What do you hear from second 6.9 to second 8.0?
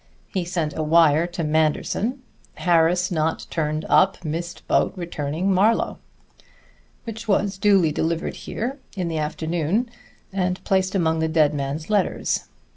which was duly